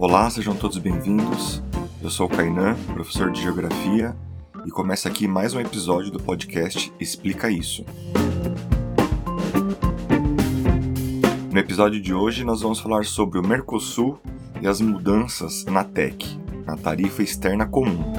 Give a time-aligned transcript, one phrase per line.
[0.00, 1.62] Olá, sejam todos bem-vindos.
[2.02, 4.16] Eu sou o Kainan, professor de Geografia,
[4.64, 7.84] e começa aqui mais um episódio do podcast Explica Isso.
[11.52, 14.18] No episódio de hoje, nós vamos falar sobre o Mercosul
[14.62, 18.14] e as mudanças na TEC, na Tarifa Externa Comum.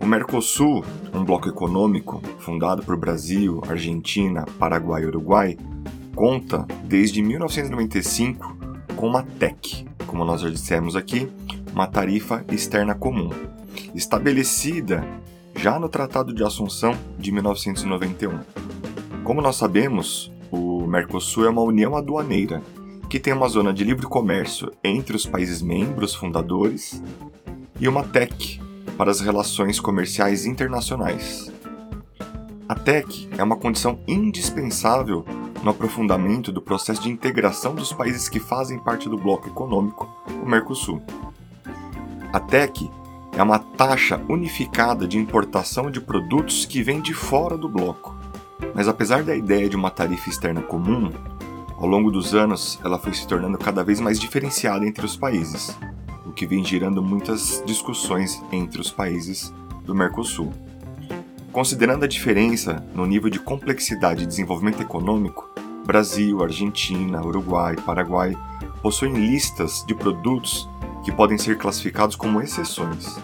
[0.00, 0.82] O Mercosul,
[1.12, 5.58] um bloco econômico fundado por Brasil, Argentina, Paraguai e Uruguai,
[6.18, 8.58] conta desde 1995
[8.96, 11.30] com uma TEC, como nós já dissemos aqui,
[11.72, 13.30] uma tarifa externa comum,
[13.94, 15.06] estabelecida
[15.54, 18.40] já no Tratado de Assunção de 1991.
[19.22, 22.64] Como nós sabemos, o Mercosul é uma união aduaneira
[23.08, 27.00] que tem uma zona de livre comércio entre os países membros fundadores
[27.78, 28.60] e uma TEC
[28.96, 31.52] para as relações comerciais internacionais.
[32.68, 35.24] A TEC é uma condição indispensável
[35.62, 40.08] no aprofundamento do processo de integração dos países que fazem parte do bloco econômico,
[40.42, 41.02] o Mercosul.
[42.32, 42.90] A TEC
[43.36, 48.16] é uma taxa unificada de importação de produtos que vêm de fora do bloco.
[48.74, 51.10] Mas apesar da ideia de uma tarifa externa comum,
[51.76, 55.76] ao longo dos anos ela foi se tornando cada vez mais diferenciada entre os países,
[56.26, 60.52] o que vem gerando muitas discussões entre os países do Mercosul.
[61.52, 65.48] Considerando a diferença no nível de complexidade e desenvolvimento econômico,
[65.84, 68.36] Brasil, Argentina, Uruguai, Paraguai
[68.82, 70.68] possuem listas de produtos
[71.04, 73.16] que podem ser classificados como exceções.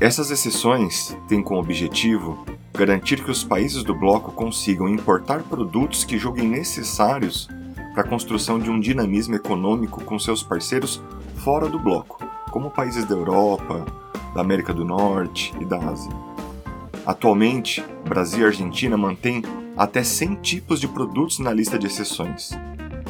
[0.00, 6.16] Essas exceções têm como objetivo garantir que os países do bloco consigam importar produtos que
[6.16, 7.48] julguem necessários
[7.92, 11.02] para a construção de um dinamismo econômico com seus parceiros
[11.38, 13.84] fora do bloco, como países da Europa,
[14.32, 16.27] da América do Norte e da Ásia.
[17.08, 19.42] Atualmente, Brasil e Argentina mantêm
[19.74, 22.50] até 100 tipos de produtos na lista de exceções.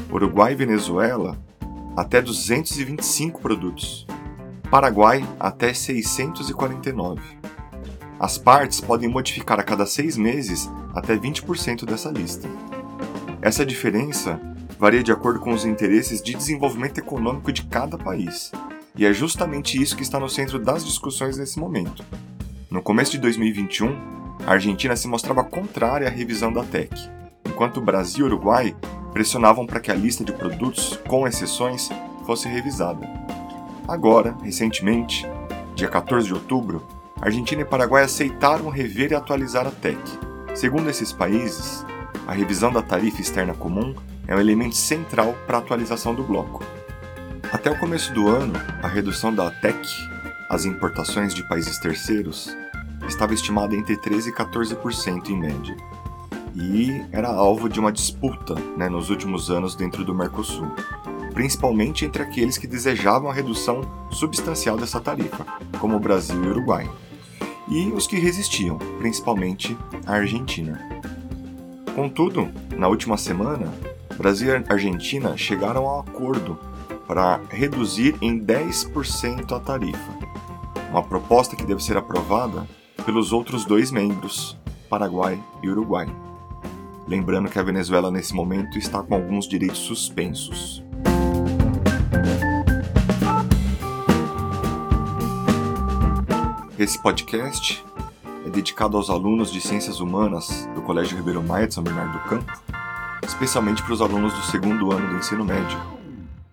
[0.08, 1.36] Uruguai e Venezuela,
[1.96, 4.06] até 225 produtos.
[4.70, 7.20] Paraguai, até 649.
[8.20, 12.48] As partes podem modificar a cada seis meses até 20% dessa lista.
[13.42, 14.40] Essa diferença
[14.78, 18.52] varia de acordo com os interesses de desenvolvimento econômico de cada país,
[18.94, 22.04] e é justamente isso que está no centro das discussões nesse momento.
[22.70, 23.96] No começo de 2021,
[24.46, 26.92] a Argentina se mostrava contrária à revisão da TEC,
[27.46, 28.76] enquanto o Brasil e o Uruguai
[29.10, 31.88] pressionavam para que a lista de produtos, com exceções,
[32.26, 33.08] fosse revisada.
[33.88, 35.26] Agora, recentemente,
[35.74, 36.86] dia 14 de outubro,
[37.22, 39.98] Argentina e Paraguai aceitaram rever e atualizar a TEC.
[40.54, 41.86] Segundo esses países,
[42.26, 43.94] a revisão da tarifa externa comum
[44.26, 46.62] é um elemento central para a atualização do bloco.
[47.50, 48.52] Até o começo do ano,
[48.82, 49.88] a redução da TEC,
[50.48, 52.56] as importações de países terceiros,
[53.06, 55.76] estava estimada entre 13% e 14% em média.
[56.54, 60.72] E era alvo de uma disputa né, nos últimos anos dentro do Mercosul,
[61.32, 65.46] principalmente entre aqueles que desejavam a redução substancial dessa tarifa,
[65.78, 66.90] como o Brasil e o Uruguai,
[67.68, 69.76] e os que resistiam, principalmente
[70.06, 70.80] a Argentina.
[71.94, 73.72] Contudo, na última semana,
[74.16, 76.58] Brasil e Argentina chegaram a um acordo
[77.08, 80.12] para reduzir em 10% a tarifa,
[80.90, 82.68] uma proposta que deve ser aprovada
[83.06, 84.58] pelos outros dois membros,
[84.90, 86.06] Paraguai e Uruguai.
[87.06, 90.84] Lembrando que a Venezuela nesse momento está com alguns direitos suspensos.
[96.78, 97.82] Esse podcast
[98.46, 102.28] é dedicado aos alunos de Ciências Humanas do Colégio Ribeiro Maia de São Bernardo do
[102.28, 102.52] Campo,
[103.26, 105.97] especialmente para os alunos do segundo ano do ensino médio,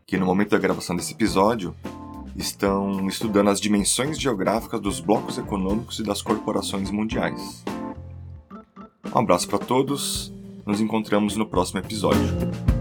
[0.05, 1.75] que no momento da gravação desse episódio
[2.35, 7.63] estão estudando as dimensões geográficas dos blocos econômicos e das corporações mundiais.
[9.13, 10.31] Um abraço para todos,
[10.65, 12.74] nos encontramos no próximo episódio.